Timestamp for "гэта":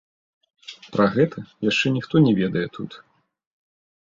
1.15-1.37